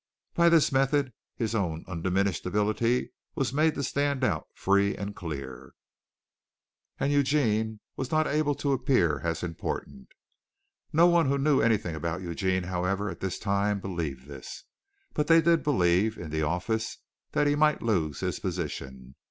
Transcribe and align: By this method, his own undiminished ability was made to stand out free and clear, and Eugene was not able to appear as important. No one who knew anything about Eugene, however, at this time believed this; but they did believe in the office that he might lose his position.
By 0.33 0.49
this 0.49 0.71
method, 0.71 1.13
his 1.35 1.53
own 1.53 1.85
undiminished 1.87 2.43
ability 2.47 3.11
was 3.35 3.53
made 3.53 3.75
to 3.75 3.83
stand 3.83 4.23
out 4.23 4.47
free 4.55 4.97
and 4.97 5.15
clear, 5.15 5.75
and 6.99 7.13
Eugene 7.13 7.81
was 7.97 8.09
not 8.09 8.25
able 8.25 8.55
to 8.55 8.71
appear 8.73 9.19
as 9.19 9.43
important. 9.43 10.07
No 10.91 11.05
one 11.05 11.27
who 11.27 11.37
knew 11.37 11.61
anything 11.61 11.93
about 11.93 12.23
Eugene, 12.23 12.63
however, 12.63 13.11
at 13.11 13.19
this 13.19 13.37
time 13.37 13.79
believed 13.79 14.25
this; 14.25 14.63
but 15.13 15.27
they 15.27 15.39
did 15.39 15.61
believe 15.61 16.17
in 16.17 16.31
the 16.31 16.41
office 16.41 16.97
that 17.33 17.45
he 17.45 17.55
might 17.55 17.83
lose 17.83 18.21
his 18.21 18.39
position. 18.39 19.13